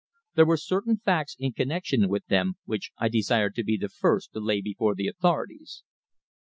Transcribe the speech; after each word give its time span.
There 0.33 0.47
were 0.47 0.57
certain 0.57 0.97
facts 0.97 1.35
in 1.37 1.53
connection 1.53 2.09
with 2.09 2.25
them, 2.25 2.55
which 2.65 2.89
I 2.97 3.07
desired 3.07 3.53
to 3.53 3.63
be 3.63 3.77
the 3.77 3.87
first 3.87 4.33
to 4.33 4.39
lay 4.39 4.59
before 4.59 4.95
the 4.95 5.05
authorities." 5.07 5.83